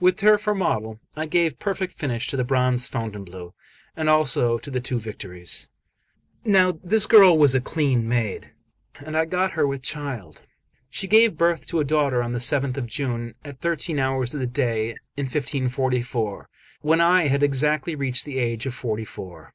[0.00, 3.52] With her for model, I gave perfect finish to the bronze Fontainebleau,
[3.94, 5.68] and also to the two Victories.
[6.46, 8.52] Now this girl was a clean maid,
[9.04, 10.40] and I got her with child.
[10.88, 14.40] She gave birth to a daughter on the 7th of June, at thirteen hours of
[14.40, 16.48] the day, in 1544,
[16.80, 19.52] when I had exactly reached the age of forty four.